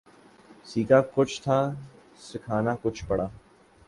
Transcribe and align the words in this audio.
سیکھا 0.69 0.99
کچھ 1.15 1.35
تھا 1.43 1.57
سکھانا 2.27 2.73
کچھ 2.83 3.01
پڑا 3.07 3.27